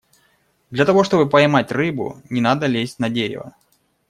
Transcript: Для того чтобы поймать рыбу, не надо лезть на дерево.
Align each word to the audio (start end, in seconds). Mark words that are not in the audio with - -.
Для 0.71 0.83
того 0.85 1.03
чтобы 1.03 1.29
поймать 1.29 1.71
рыбу, 1.71 2.23
не 2.27 2.41
надо 2.41 2.65
лезть 2.65 2.97
на 2.97 3.11
дерево. 3.11 3.53